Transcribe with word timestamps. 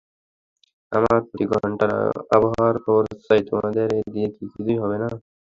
আমার 0.91 1.17
প্রতি 1.21 1.45
ঘন্টার 1.53 1.91
আবহাওয়ার 2.35 2.75
খবর 2.83 3.03
চাই, 3.25 3.41
তোমাদের 3.49 3.85
দিয়ে 4.13 4.27
কি 4.29 4.43
কিছুই 4.51 4.77
হবে 4.81 4.97
না? 5.01 5.07